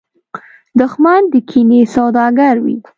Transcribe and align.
دښمن 0.79 1.21
د 1.31 1.35
کینې 1.49 1.81
سوداګر 1.95 2.55
وي 2.63 2.77